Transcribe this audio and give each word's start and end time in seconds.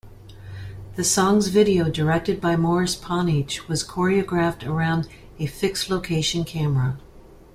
The 0.95 1.03
song's 1.03 1.49
video, 1.49 1.87
directed 1.87 2.41
by 2.41 2.55
Morris 2.55 2.95
Panych, 2.95 3.67
was 3.67 3.83
choreographed 3.83 4.65
around 4.67 5.07
a 5.37 5.45
fixed-location 5.45 6.43
camera. 6.43 6.97